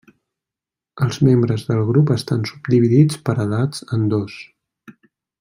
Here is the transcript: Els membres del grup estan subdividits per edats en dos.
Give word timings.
Els 1.07 1.19
membres 1.27 1.65
del 1.67 1.83
grup 1.89 2.13
estan 2.15 2.47
subdividits 2.53 3.21
per 3.29 3.37
edats 3.45 3.87
en 3.99 4.09
dos. 4.15 4.41